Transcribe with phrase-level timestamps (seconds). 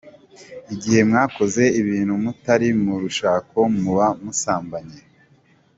[0.73, 4.99] Igihe mwakoze ibintu mutari mu rushako muba musambanye.